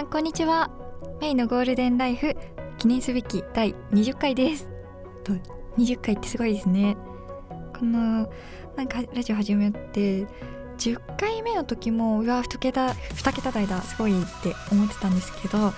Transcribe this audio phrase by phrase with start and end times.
[0.00, 0.70] さんこんにちは。
[1.20, 2.34] メイのゴールデンライフ
[2.78, 4.66] 記念すべき第20回です。
[5.24, 5.34] と
[5.76, 6.96] 20回ってすごいですね。
[7.78, 8.32] この
[8.76, 10.26] なんかラジオ始めて
[10.78, 13.82] 10回目の時もうわ2桁2桁台だ。
[13.82, 15.72] すごいって思ってたんですけどもう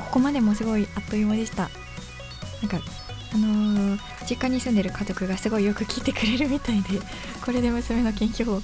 [0.00, 1.70] ここまでもすごいあっという間でした。
[2.60, 2.76] なんか
[3.32, 3.98] あのー、
[4.28, 7.00] 実家に住んでる家族がすごいよく聞いてくれるみたいで
[7.42, 8.60] これで娘の近況を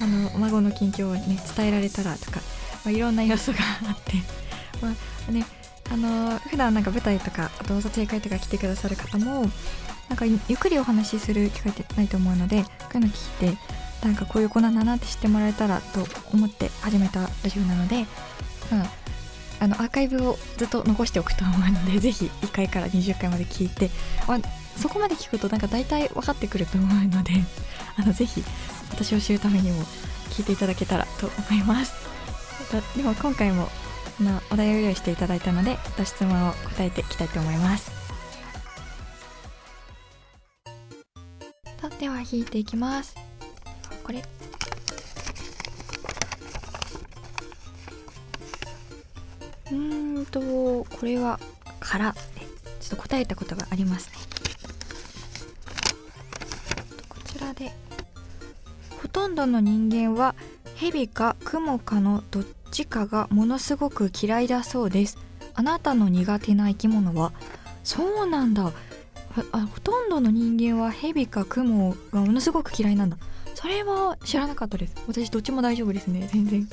[0.00, 2.38] あの孫の近況をね伝えられたらとか、
[2.84, 4.41] まあ、いろんな要素があって。
[4.82, 4.94] ま
[5.28, 5.46] あね
[5.90, 9.46] あの、普段なんか舞台とかあと撮影会とか来てくださる方も
[10.08, 13.58] なんかゆっくりお話しする機会ってないと思うのでこういうの聞いて
[14.02, 18.04] なんかこういう子なんだなって知ってもらえたらと思って始めたラジオなので、
[18.70, 18.86] まあ、
[19.60, 23.90] あのアーカイブをずっと残しておくと思うのでぜひ1回から20回まで聞いて、
[24.26, 24.38] まあ、
[24.76, 27.32] そこまで聞くとなんか大体分かってくると思うので
[27.96, 28.42] あのぜひ
[28.90, 29.82] 私を知るためにも
[30.30, 31.92] 聞いていただけたらと思います。
[32.96, 33.68] でも今回も
[34.20, 38.02] のお題を用意していただいたのでご質問を答えていきたいと思います。
[42.02, 43.14] では引いていきます。
[44.02, 44.24] これ。
[49.70, 51.38] うんとこれは
[51.78, 52.12] 「から」
[52.80, 54.14] ちょっと答えたことがありますね。
[57.08, 57.72] こちらで。
[59.00, 60.34] ほとんどの人間は
[60.74, 65.18] 蛇か雲かのどっチカがものすごく嫌いだそうです。
[65.54, 67.32] あなたの苦手な生き物は？
[67.84, 68.72] そうなんだ。
[69.52, 73.18] あほとんどの人間は蛇か雲がものすごく嫌いなんだ。
[73.54, 74.94] それは知らなかったです。
[75.06, 76.28] 私どっちも大丈夫ですね。
[76.32, 76.68] 全然。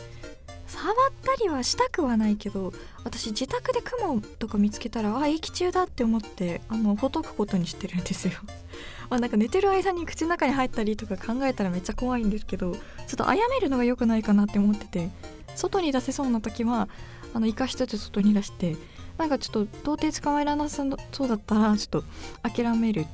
[0.69, 2.71] 触ったりはしたくはないけど
[3.03, 8.33] 私自宅で雲とか見つけたらあ駅中だって思ってあのほどくことにしてるんですよ。
[9.09, 15.09] あなんか寝てる間に口の中に入ったりとか考えたらめっちゃ怖いんですけどちょっと殺めるのが良くないかなって思ってて
[15.55, 16.87] 外に出せそうな時は
[17.33, 18.75] あの生かしつつ外に出して
[19.17, 22.03] なんかちょっと到底捕まえられなそうだったらちょっと
[22.43, 23.05] 諦めるっ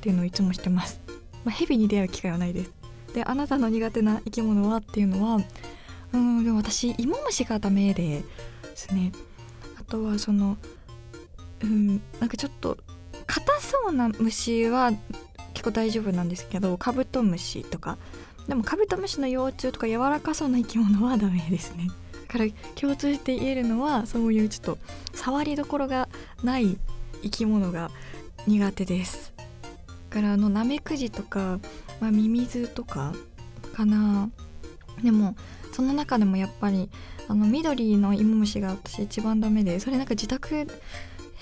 [0.00, 1.00] ていうのをいつもしてます、
[1.44, 2.72] まあ、蛇に出会う機会はないです。
[3.14, 5.40] であなたの苦手な生き物はっていうのは
[6.14, 8.22] うんでも私芋虫がダメで
[8.62, 9.12] ですね。
[9.78, 10.56] あとはその
[11.62, 12.78] うんなんかちょっと
[13.26, 14.92] 硬そうな虫は
[15.52, 17.98] 結構大丈夫なんですけどカブトムシとか。
[18.48, 21.88] でもカブトムシの幼虫とか柔らかそうな生き物はダメですね。
[22.28, 24.78] だから共通して言えるのはそういうちょっと
[25.14, 26.08] 触りどころが
[26.42, 26.76] ない
[27.22, 27.90] 生き物が
[28.46, 29.32] 苦手です。
[30.10, 31.58] だからあのナメクジとか
[32.00, 33.14] まあ、ミミズとか
[33.72, 34.28] かな。
[35.02, 35.36] でも
[35.74, 36.88] その中でもやっぱり
[37.26, 40.66] あの緑のイモムシが私一番ダメでそれなんか自宅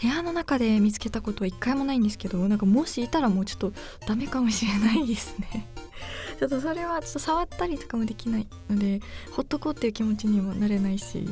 [0.02, 3.72] 部屋の中で見つけたことは一回もないんですけどなんかもしいたらもうちょっと
[4.06, 5.68] ダメかもしれないですね。
[6.40, 9.00] ちょっとそれはちょっと触ったりとかもできないので
[9.32, 11.28] ほっとこうっていう気持ちにもなれないし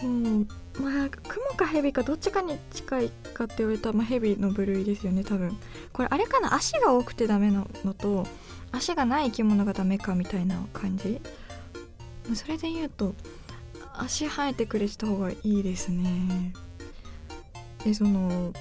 [0.00, 0.46] もう
[0.80, 5.58] まあ雲か蛇かどっちかに近いかって言われたら、まあ、蛇の部類ですよね多分。
[5.92, 6.54] これあれかな？
[6.54, 8.24] 足が多くてダメなのと
[8.70, 11.20] 足がない生き物がダメかみたいな感じ。
[12.34, 13.14] それで言うと
[13.94, 16.52] 足生えてくれてた方がいいですね。
[17.84, 18.52] でその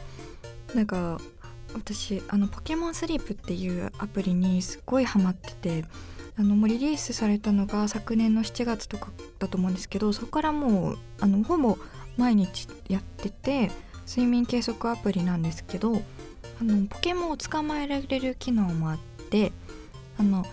[0.74, 1.20] なんか
[1.74, 5.86] 私あのポケモンスリープっていうアプリにすっごいハマってて
[6.38, 9.10] あのもうリリースされたのが昨年の7月とか
[9.40, 11.78] だと思うんですけどそこからもうあのほぼ
[12.18, 13.72] 毎日やってて
[14.08, 16.02] 睡眠計測アプリなんですけど
[16.62, 18.98] あのポケモンを捕まえられる機能もあっ
[19.30, 19.52] て
[20.18, 20.46] あの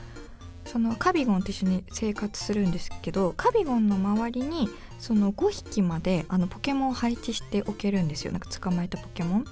[0.76, 9.44] そのカビゴンと一緒に生活するんですけどカビゴンの周りにその5匹まであのポケモンを配置しておけるんですよなんか捕まえたポケモン。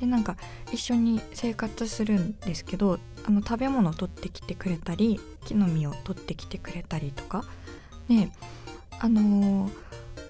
[0.00, 0.38] でなんか
[0.72, 7.44] 一緒に生活するんですけどあの食べ物を取ってきてくれたり木の実を取ってきてくれたりとか
[8.08, 8.30] で
[8.98, 9.70] あのー、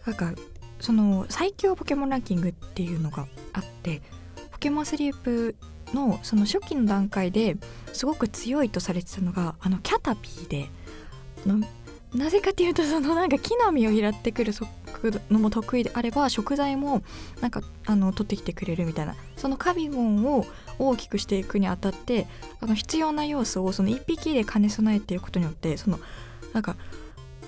[0.07, 0.35] なんか
[0.81, 4.03] その最強ポケモンランキングっていうのがあって
[4.51, 5.55] ポケモンスリープ
[5.95, 7.57] のその初期の段階で
[7.93, 10.69] すごく強いとされてたのがあのキャタピーで
[12.15, 14.53] なぜかっていうとそのなんか木の実を拾ってくる
[15.31, 17.03] のも得意であれば食材も
[17.41, 20.47] なんかあの取ってきてくれるみたいなそのカビゴンを
[20.79, 22.27] 大きくしていくにあたって
[22.61, 25.99] あの必要な要素をその1匹で兼ね備えていくことによってその
[26.53, 26.77] なんか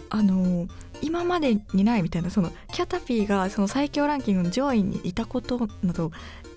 [0.08, 0.66] あの
[1.04, 6.12] 今までにないみたいなそのキャタピーがその最強ランキングの上位にいたことなど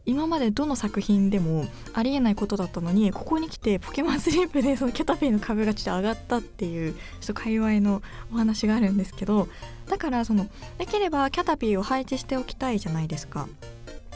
[0.06, 8.02] 今までどの作品でもありえないことだったのにここに来てポケモンスリープで そのキャタピーの株がちょっと上がったっていうちょっと界隈の
[8.34, 9.50] お話があるんですけど
[9.90, 10.48] だからその
[10.78, 13.50] できればキャタピーを配置しておきたいじゃないですか。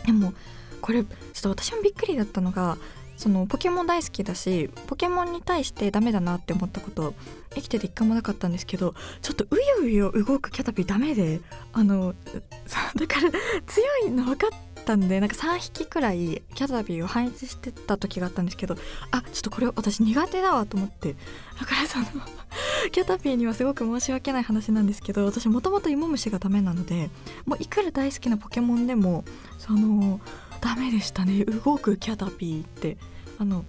[0.06, 0.34] でも
[0.80, 2.78] これちょっと私もびっくりだったのが
[3.22, 7.14] そのポケモン大好きだしポケモンに対してダメだなって思ったこと
[7.54, 11.40] 生きてて一回もなかったんですけどちょっとうようよ動くキャタピーダメで
[11.72, 12.16] あの
[12.98, 13.30] だから
[13.68, 18.76] 強いの分かったんでなんか3匹くらいキャタピーを配置してた時があったんですけど
[19.12, 21.16] あちょっとこれ私苦手だわと思って
[21.60, 22.06] だからその
[22.92, 27.12] キャタピーにはすごく申し訳ない話なんですけど私もともと芋虫がダメなので
[27.46, 29.26] もういくら大好きなポケモンでも
[29.60, 30.20] その
[30.62, 31.44] ダメでしたね。
[31.44, 32.98] 動くキャタピーって。
[33.42, 33.66] あの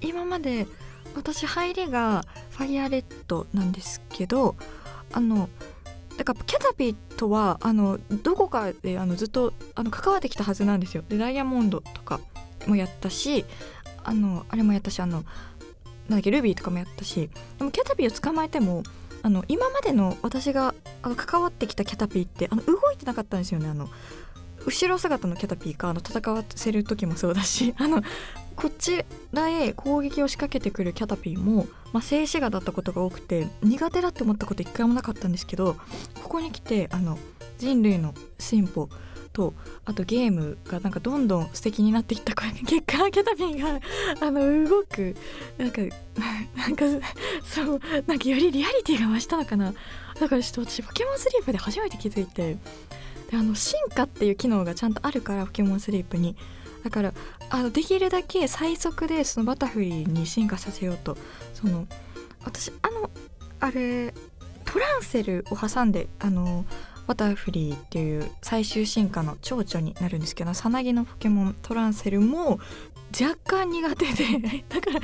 [0.00, 0.66] 今まで
[1.14, 4.56] 私入りがファイアレッドなんですけど
[5.12, 5.50] あの
[6.16, 11.04] だからキャタピーとはあのどこかであのずっとあの関わってきたはずなんですよ。
[11.06, 12.18] でダイヤモンドとか
[12.66, 13.44] もやったし
[14.04, 15.24] あのあれもやったしあのなん
[16.08, 17.28] だっけルビーとかもやったし
[17.58, 18.84] でもキャタピーを捕まえても
[19.22, 23.68] あの今までの私があの関わってきたキャタピーってあの動いてなかったんですよね。
[23.68, 23.90] あの
[24.66, 28.02] 後ろ姿のキャタピーかあの戦わせる時もそうだしあの
[28.56, 35.76] こちらへ攻撃を仕掛けてくるキャタピーも、まあ、静止画だったことが多くて苦手だって思ったこと一回もなかったんですけど
[36.22, 37.18] ここに来てあの
[37.58, 38.88] 人類の進歩
[39.32, 39.54] と
[39.84, 42.34] あとゲームがなんかどんどん素敵になってきた
[42.66, 43.80] 結果キャタピーが
[44.20, 45.14] あの動く
[45.56, 45.82] なんか
[46.56, 46.84] なんか
[47.44, 49.72] そうなんかよりリアリティが増したのかな。
[50.18, 52.58] だからちょっと私ポケモンスリープで初めて気づいて
[53.30, 56.36] であの進化っていう機能がちゃんとあるからポケモンスリープに。
[56.84, 57.12] だから
[57.50, 61.16] あのできるだけ最速でそのバタフリーに進化させようと。
[61.54, 61.86] その
[62.44, 63.10] 私あの
[63.60, 64.14] あれ
[64.64, 66.64] トランセルを挟んであの
[67.06, 72.60] バタフリーっていう最終進化の蝶々になるんですけどさなぎのポケモントランセルも
[73.20, 74.64] 若干苦手で。
[74.70, 75.00] だから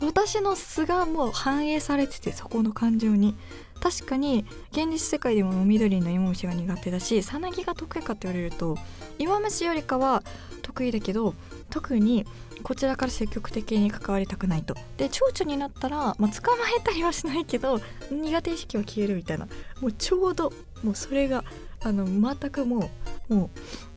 [0.00, 3.34] 私の素がもう反映されててそこの感情に。
[3.80, 8.76] 確かに現実世界でも緑の芋虫が苦手だしさなぎが得意かって言われると
[9.18, 10.22] 芋虫よりかは
[10.62, 11.34] 得意だけど
[11.70, 12.26] 特に
[12.62, 14.74] こちらから積極的に関わりたくないと。
[14.96, 17.80] で蝶々になったら、まあ、捕まえたりはしないけど
[18.10, 19.48] 苦手意識は消えるみたいな。
[19.80, 21.44] もうちょうどもうそれが
[21.82, 22.90] あの全くも
[23.30, 23.50] うも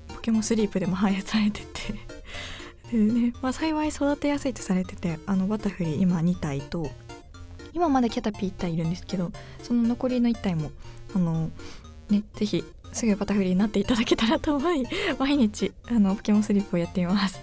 [0.09, 1.93] うポケモンスリープでも反映されてて。
[2.91, 6.91] でね、まあ、幸い育てやすいとされててあのバタフリー今2体と
[7.73, 9.31] 今までキャタピー1体いるんですけど
[9.61, 10.71] その残りの1体も
[11.15, 11.49] あの
[12.09, 14.85] ね是非すぐバタフリーになっていただけたらと思い
[15.19, 17.41] 毎日あのポケモンスリープをやっています。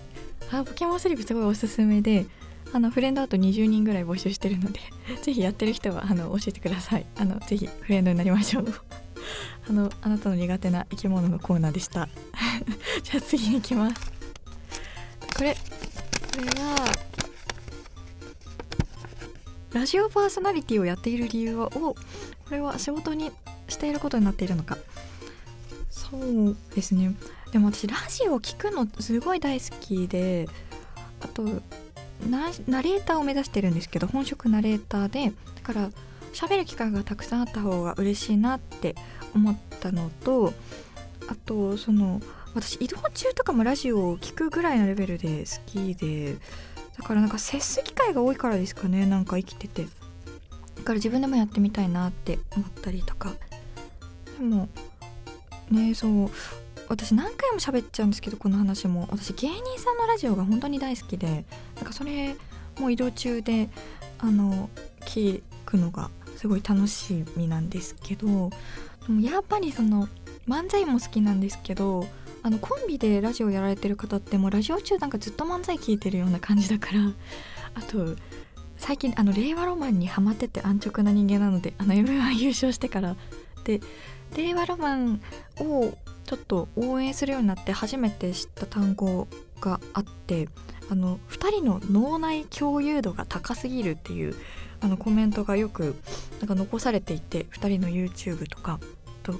[0.52, 2.26] あポケモンスリープすごいおすすめで
[2.72, 4.80] あのフレンドあと20人ぐらい募集してるので
[5.22, 7.06] ぜひやってる人はあの教えてください。
[7.16, 8.74] あのぜひフレンドになりましょう。
[9.68, 12.08] あのあなたの苦手な生き物のコーナーでした。
[13.02, 14.12] じゃあ次に行きます。
[15.36, 15.58] これこ
[16.36, 17.09] れは
[19.72, 21.96] ラジオパーソナリティをやっている理由をこ
[22.50, 23.30] れは仕事に
[23.68, 24.76] していることになっているのか。
[25.90, 27.14] そうですね。
[27.52, 30.48] でも私ラジオを聞くのすごい大好きで
[31.20, 31.44] あと
[32.28, 35.90] ナレーターを目指してるんですけど本職ナレーターでだから
[36.32, 38.94] 喋る機会がたくさんあった方が嬉しいなって
[39.34, 40.52] 思ったのと
[41.28, 42.20] あとその
[42.54, 46.36] 私移動中とかもラジオを聴くぐらいのレベルで好きで
[47.00, 49.86] だからなんか接す機会が多いからですかねなんか生きてて。
[50.76, 53.32] だから自分でもやってみたいなって思ったりとか。
[54.38, 54.68] でも
[55.70, 56.30] ねそう
[56.88, 59.08] 私何回も喋っちゃうんですけどこの話も。
[59.10, 61.46] 私芸人さんのラジオが本当に大好きで
[61.76, 62.36] なんかそれ
[62.78, 63.70] も移動中で
[64.18, 64.68] あの
[65.06, 68.50] 聞くのがすごい楽しみなんですけど
[69.06, 70.06] でもやっぱりその
[70.46, 72.06] 漫才も好きなんですけど
[72.42, 77.00] あのコンビでラジオやられてる方ってもうラジオ中なんかずっと漫才聞いてるような感じだから
[77.74, 78.16] あと
[78.78, 83.16] 最近あの令和ロマンにハマってて安直な人間なのであの m 1優勝してから。
[83.64, 83.80] で
[84.36, 85.20] 令和ロマン
[85.58, 85.92] を
[86.24, 89.26] ちょっと応援するようになって初めて知った単語
[89.60, 90.48] があって
[90.88, 94.34] あの2人の脳内共有度が高すぎるっていう
[94.80, 95.96] あのコメントがよく
[96.38, 98.80] なんか残されていて2人の YouTube とか
[99.22, 99.34] と。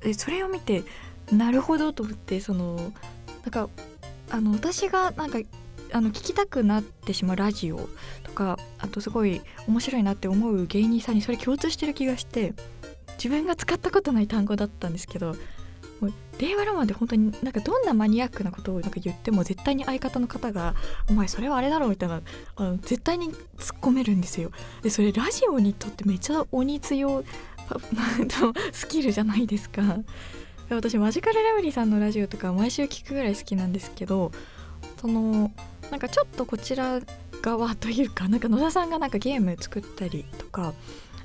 [0.00, 0.84] でそれを見て
[1.32, 2.92] なるほどと思ってその
[3.42, 3.68] なんか
[4.30, 5.38] あの私がなんか
[5.92, 7.88] あの聞きたくなってしまうラジオ
[8.24, 12.54] とかあとすごい面白いなって思う芸人さんにそれ共通してる気がして
[13.18, 15.34] 自分が使ったことない単語だったんですけど
[16.38, 20.74] 令和ロマンで本当になんかどんなマニアックなことをなんか言っても絶対に相方の方が
[21.08, 22.20] 「お前それはあれだろ」みたいな
[22.56, 24.50] あの絶対に突っ込めるんですよ。
[24.82, 27.24] でそれラジオにとってめっちゃ鬼強
[28.72, 29.82] スキルじゃないですか。
[30.68, 34.32] 私マジカルラブリーさんのラジオとか毎週聞くぐらい好きなんですけど
[35.00, 35.52] その
[35.90, 37.00] なんかちょっとこちら
[37.42, 40.74] 側というかなんか野田さんがなんかゲーム作ったりとか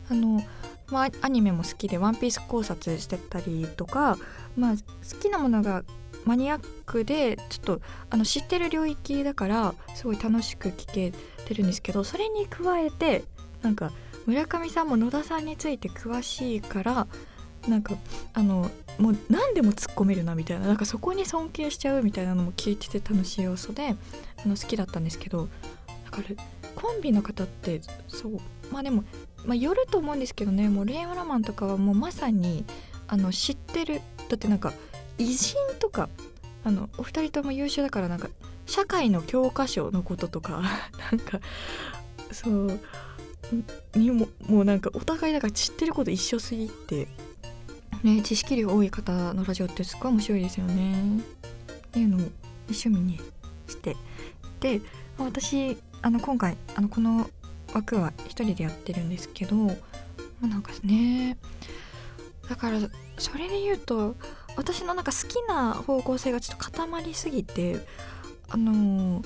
[0.10, 0.44] あの、
[0.88, 4.18] まあ、アニメも好きで「ワンピース考察してたりとか、
[4.56, 5.84] まあ、好きなものが
[6.26, 7.82] マニアックでちょっと
[8.12, 11.14] あの知ってる領域だからすごい楽しく聞け
[11.46, 13.24] てるんですけどそれに加えて
[13.64, 13.92] なんか
[14.28, 17.08] 村上さんも野田さんについて詳しいから
[17.68, 17.96] なんか
[18.34, 25.48] あのもう何でも突っ込めるなみたいななんかそこに尊敬しちゃうみたいなのも聞いてて楽しい要素であの好きだったんですけど
[26.06, 26.36] だから
[26.76, 28.40] コンビの方ってそう
[28.72, 29.04] まあでも、
[29.46, 32.66] まあ、よると思うんですけどねもう令和ロマンとかはもうまさに
[33.08, 34.02] あの知ってる。
[34.32, 34.72] だってなんか
[35.18, 36.08] 偉人とか
[36.64, 38.30] あのお二人とも優秀だからなんか
[38.66, 40.62] 社会の教科書のこととか
[41.12, 41.42] なんか
[42.32, 42.80] そう
[43.96, 47.10] にももうなんかお互いだから知ってること一緒すぎて
[48.04, 51.20] ね知識量多い方のラジオってすごい面白いですよね。
[51.20, 52.20] っていうのを
[52.68, 53.20] 趣味に
[53.68, 53.96] して。
[54.60, 54.82] で
[55.18, 57.30] 私あの今回あのこの
[57.74, 59.76] 枠は一人でやってるんですけども
[60.44, 61.38] うなんかね
[62.50, 62.80] だから
[63.18, 64.16] それで言うと
[64.56, 67.86] 私のなんか好きな方向性がちょっと固まりすぎて
[68.50, 69.22] あの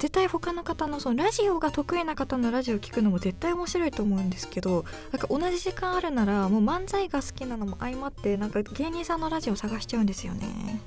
[0.00, 10.80] 絶対他の方のそのラジオが得意な方のラジオを聞くのも絶対面白いと思うんですけどなんか同じ時間あるならもう漫才が好きなのも相まってなんか芸人さんのラジオを探しちゃうんですよね。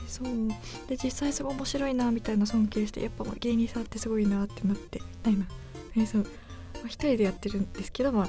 [0.00, 0.26] でそう
[0.88, 5.46] で実際すごい面白いなみたいな尊敬してやっぱ芸人さんってすごいなってなってないな。
[5.94, 6.28] えそう、ま
[6.86, 8.28] あ、人でやってるんですけどまあ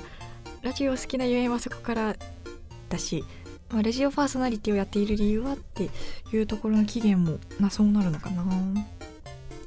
[0.63, 2.15] ラジオ好きなゆえんはそこから
[2.89, 3.23] だし、
[3.69, 5.89] まあ、レジオパーソナリティをやっている理由はって
[6.33, 8.43] いうところの起源もなそうなるのかな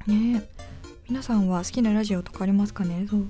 [0.07, 0.49] ね。
[1.09, 3.07] 皆さんは好きなラジオとかありますかね？
[3.09, 3.21] そう、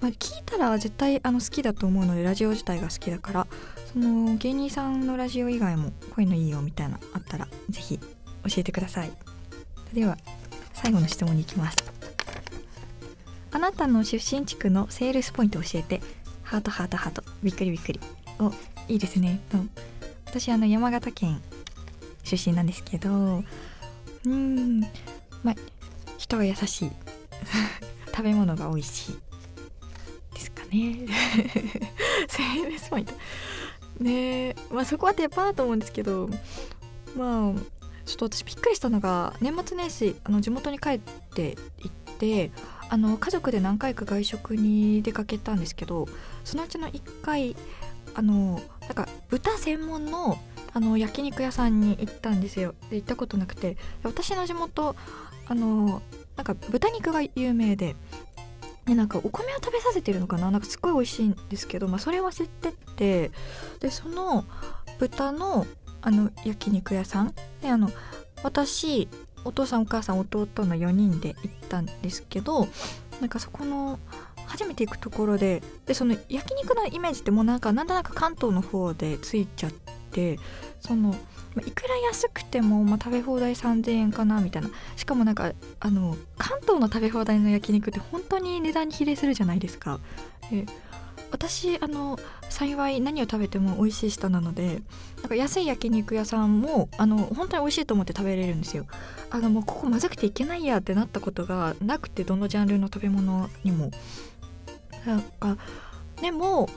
[0.00, 3.46] まあ、聞いたら絶対あの好きだと思うのでラジオ自体が好きだから
[3.92, 8.06] その芸人さんのラジオ以外もこういうのいいよみたいなあったら是非教
[8.58, 9.12] えてください。
[9.92, 10.18] では
[10.72, 11.76] 最後の質問に行きます。
[13.52, 16.00] あなたの出身地区のセールスポイント教えて
[16.42, 18.00] ハートハートハートびっくりびっくり。
[18.40, 18.52] お
[18.88, 19.40] いいですね。
[20.26, 21.40] 私あの山形県
[22.24, 23.44] 出身なんですけど
[24.26, 24.82] うん
[25.44, 25.54] まあ
[26.18, 26.90] 人が優しい。
[28.10, 29.18] 食べ物が美味しい
[30.34, 31.06] ですかね。
[32.28, 33.12] セールスポイント。
[34.00, 36.28] ねまあそこはデパート思うんですけど
[37.16, 37.52] まあ
[38.04, 42.50] ちょっと私びっくりしたのが年末年始あの地元に帰って行って
[42.88, 46.08] あの家族で何回か外食に出かけたんですけど
[46.44, 47.56] そのうちの1回
[48.14, 50.38] あのなんか豚専門の
[50.76, 52.74] あの焼肉屋さんに行ったんですよ。
[52.90, 53.76] で行ったことなくて。
[54.02, 54.96] 私の地元
[55.46, 56.02] あの
[56.36, 57.96] なんか豚肉が有名で
[58.86, 60.50] でなんかお米を食べさせてるのかな？
[60.50, 63.30] なんかすっごい美味しいんですけど、まあ、それは知ってて
[63.80, 64.44] でその
[64.98, 65.66] 豚の
[66.02, 67.34] あの焼肉屋さん？
[67.62, 67.90] であの
[68.42, 69.08] 私
[69.44, 72.68] お父さんお母さん弟の4人で行ったんですけど
[73.20, 73.98] なんかそこの
[74.46, 79.83] 初めて行くところででその焼肉のイメージってもうなんかなんとなく関東の方でついちゃって
[80.80, 81.14] その
[81.66, 84.70] いくら安くても、まあ、食べ放題3000円かなみたいな。
[84.96, 90.00] しかもなんかあの関東の食べ放題の焼肉って本当に値段に比例するじゃないですか。
[90.52, 90.66] え
[91.30, 92.18] 私あの
[92.48, 94.82] 幸い何を食べても美味しい舌なので
[95.20, 98.86] なんか安い焼肉屋さんもあの本当に美味しいと思って食べれるんですよ。
[99.30, 103.90] あのもうここまずくていけないやってなったことがなくてどのジャンルの食べ物にも。
[105.06, 105.56] なんか
[106.20, 106.70] でも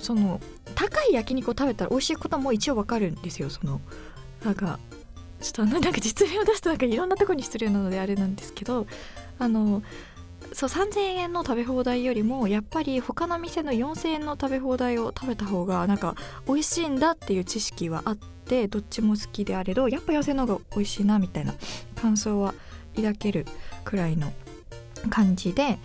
[0.00, 0.40] その
[0.74, 3.50] 高い焼肉を食べたら美味しいことも一応わかるんですよ。
[3.50, 3.80] その
[4.44, 4.78] なんか
[5.40, 8.86] ちょっとなんか実例を出すとなんかいろんなとこに失礼なのであれなんですけど
[9.38, 9.82] あの
[10.52, 16.14] そう3,000円の食べ放題よりもやっぱり他の店の4,000円の食べ放題を食べた方がなんか
[16.46, 21.54] 美味しいんだっていう知識はあってどっちも好きであれどやっぱ4,000円の方が美味しいなみたいな
[22.00, 22.54] 感想は
[22.96, 23.46] 抱ける
[23.84, 24.32] くらいの
[25.10, 25.78] 感じで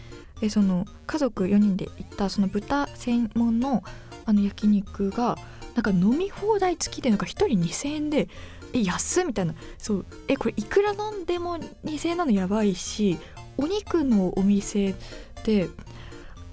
[0.44, 3.82] えその家族4人で行ったその豚専門の
[4.26, 5.38] あの焼肉が
[5.74, 8.28] なんか飲み放題付きでなんか1人2,000円で
[8.74, 9.56] え安っみたいな。
[9.78, 13.18] そうえこれいくら飲んでも2,000円なのやばいし
[13.58, 14.96] お肉のお店
[15.46, 15.70] で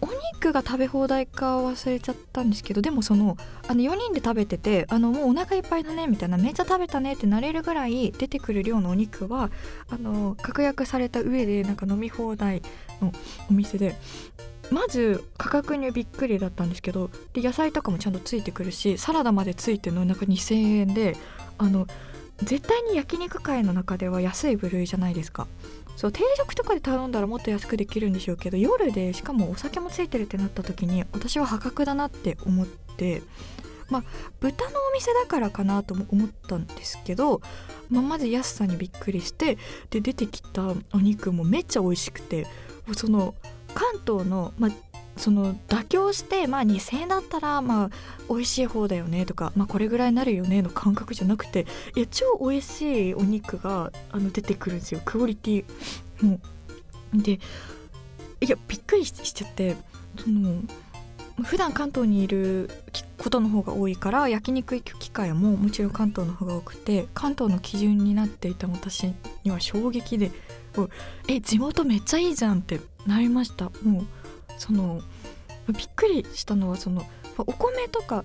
[0.03, 3.37] お肉が食べ放題か忘れちゃったんですけどでもその
[3.69, 9.51] あの4人で食べててあのもうお腹いっぱいだねみたいなめっちゃ食べたねってなれるぐらい出てくる量のお肉は
[9.91, 12.63] あの確約された上でなんか飲み放題
[13.01, 13.13] の
[13.51, 13.95] お店で
[14.71, 21.17] まず価格にびっくりだったんですけどで野菜とかもちゃんとついてくるしサラダまでついてるのなんか2,000円で
[21.59, 21.87] あの
[22.43, 25.47] 絶対に焼肉界の中では安い部類じゃないですか。
[26.01, 33.21] そう定食とかで頼んだらもっと安くできるんでしょうけど夜でしかもお酒もついてるってなった時に私は破格だなって思って
[33.91, 34.05] まあ
[34.41, 37.43] 豚のお店だからかなとも思ったんですけど、
[37.91, 39.59] まあ、まず安さにびっくりして
[39.91, 42.47] で出てきたお肉もめっちゃ美味しくて
[42.97, 43.35] その
[43.75, 44.71] 関東の、まあ、
[45.21, 47.91] その妥協してまあ2,000円だったらまあ
[48.29, 55.01] 美味しい方だよねとかまあこれぐらいになるよねの感覚じゃなくていや超美味しいお肉があの出てくるんですよ。
[55.05, 55.65] クオリティ。
[56.23, 56.41] も
[57.15, 59.77] うでいやびっくりしちゃって
[60.19, 60.63] その
[61.43, 62.71] 普段関東にいる
[63.19, 69.13] ことの方が多いから焼肉行く機会ももちろん関東の方が多くて関東の基準になっていた私
[69.45, 70.31] には衝撃で
[71.29, 73.71] え地元めっちゃいいじゃんってなりました。
[73.83, 74.07] もう
[74.61, 75.01] その
[75.69, 77.05] びっくりしたのはその
[77.39, 78.25] お米とか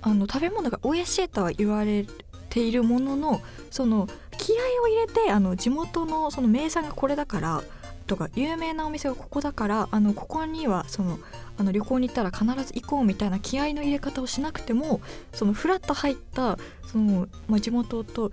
[0.00, 2.06] あの食べ物が美味しいとは言われ
[2.48, 4.08] ているもののその
[4.38, 7.62] 気合を入れてあの地元のその名産がこれだから
[8.06, 11.18] とか有名なお店がここだからあのここにはその
[11.56, 15.00] あの旅行に行ったら必ず行こうみたいな気合の入れ方をしなくても
[15.32, 18.32] そのフラッと入ったその、まあ、地元と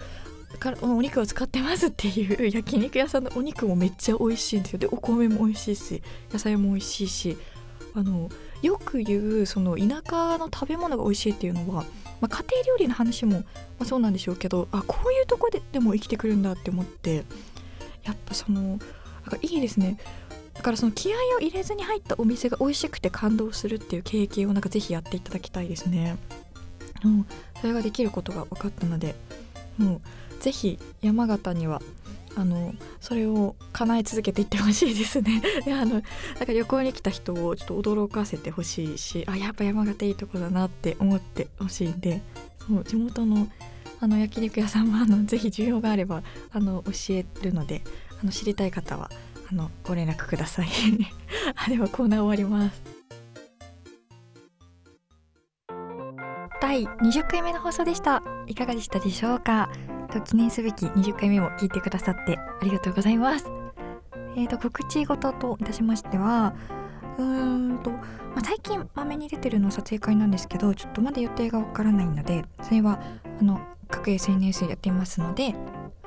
[0.59, 4.79] からお肉を使ってますっていう焼肉屋さんのお肉もめっちゃ美味しいんですよ。
[4.79, 7.37] でお米も美味しいし野菜も美味しいし
[7.93, 8.29] あの
[8.61, 11.83] よく言うその田舎の食べ物が美味しいっていうのは、
[12.21, 13.45] まあ、家庭料理の話も、ま
[13.81, 17.23] あ、そうなんでしょうけどあこういうとこででも生きてくるんだって思って
[18.03, 19.97] やっぱそのなんかいいですね。
[20.53, 26.17] だからその気合を入れずに入ったお店が美味しくて感動するっていう経験をなんかぜひやっていただきたいですね。
[27.03, 27.25] うん、
[27.59, 29.15] それができることが分かったので
[29.77, 30.01] もう
[30.41, 31.81] ぜひ山形には
[32.35, 35.41] あのそれを叶え続けていってほしいですね。
[35.65, 42.21] いやあのなんか旅行に来た人をちょっと驚かせてほしいしあやっぱ山形いいとこだなって思ってほしいんで
[42.67, 43.47] そう地元の
[43.99, 47.83] あの焼肉屋さんもあの ぜひ需要があればあの教えるので
[48.21, 49.11] あの知りたい方は
[49.51, 50.67] あのご連絡ください。
[51.55, 52.81] あではコーナー終わります。
[56.61, 58.23] 第20回目の放送でした。
[58.47, 59.69] いかがでしたでしょうか？
[60.11, 63.49] と記念すべき20回目も聞いてくださってありがとうございます。
[64.35, 66.53] えーと、告知事といたしましては
[67.17, 67.99] うーんと、ま
[68.37, 73.01] あ、最近まめに出てるの撮影会なんですけどちょっとまだ予定がわからないのでそれは
[73.39, 75.53] あの各 SNS やっていますので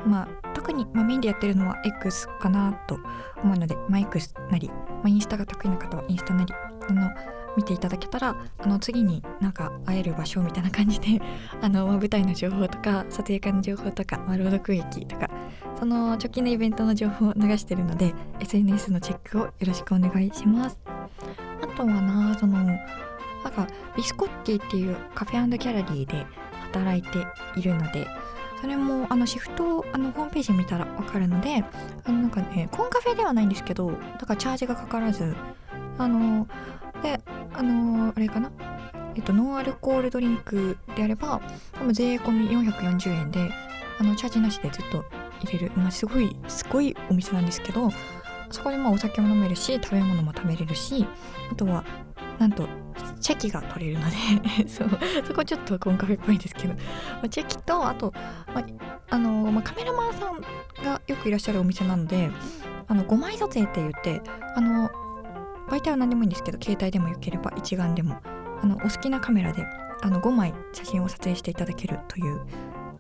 [0.07, 2.99] まあ特に、まあ、メインでやってるのは X かなと
[3.43, 6.55] 思うので、まあ、X なり、まあ、インスタが得意な方はインスタなり
[6.89, 7.11] あの
[7.57, 11.21] 見ていただけたらあの次になんか会える場所みたいな感じで
[11.61, 15.31] あの、舞台の情報とか撮影会の情報とか、まあ、朗読劇とか
[15.79, 20.79] その直近のイベントの情報を流してるので SNS のチェックをよろしくお願いします。
[21.63, 22.63] あとはなその
[23.45, 26.27] なんかビスコッティっていうカフェギャラリーで
[26.73, 27.09] 働いて
[27.57, 28.07] いるので
[28.61, 31.63] それもあのシフトあのホームページ見たら分かるので
[32.05, 35.37] あのなんかねコンカフェではないんですけどだからチャージがかからず
[35.99, 36.47] あの
[37.03, 37.21] で
[37.55, 38.51] あのー、あれかな？
[39.17, 41.41] えっとノンアルコールドリンクであれば
[41.73, 43.51] 多分税込み440円で
[43.99, 45.05] あのチャージなしでずっと
[45.41, 47.91] 入れる、まあ、すごいすごいお店なんですけど
[48.51, 51.07] そこでまあお酒も飲めるし食べ物も食べれるし
[51.51, 51.85] あとは
[52.39, 52.67] なんと
[53.21, 54.91] チェキが取れるので そう
[55.27, 56.75] そこちょっとコンカフェっぽいんですけど、
[57.23, 58.13] ま、チェキとあと、
[58.55, 58.65] まあ
[59.11, 60.41] あのまあ、カメラマンさん
[60.85, 62.31] がよくいらっしゃるお店なので
[62.89, 64.23] あの5枚撮影って言って
[64.57, 64.91] あの
[65.69, 68.21] 媒体は何でもいいんですけど携帯でもよければ一眼でも。
[68.65, 69.67] あのお好きなカメラで
[70.01, 72.37] あの5枚写真を撮影していただけるという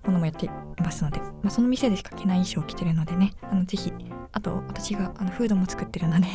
[0.04, 0.50] ものもやってい
[0.82, 3.90] ますので、まあ、その店でしか着ない衣装を着てるのでねあのぜひ
[4.32, 6.26] あと私があのフードも作ってるので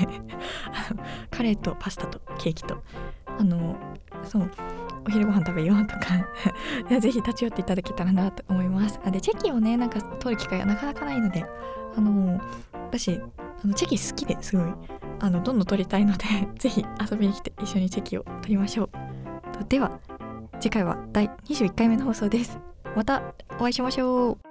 [1.30, 2.82] カレーとパスタとケーキと
[3.38, 3.78] あの
[4.24, 4.52] そう
[5.08, 9.00] お昼ご飯食べようとかぜひ立ち寄っていただけたらなと思います。
[9.06, 11.46] あでチェキをねなんか取る機会がなかなかないので
[11.96, 12.42] あの
[12.74, 13.20] 私
[13.64, 14.99] あのチェキ好きですごい。
[15.20, 16.26] あのどんどん撮りたいので
[16.58, 18.90] ぜひ遊びに来て一緒に席を撮りましょう。
[19.68, 20.00] では
[20.60, 22.60] 次回は第21回目の放送です。
[22.96, 23.22] また
[23.60, 24.49] お会いしましょう。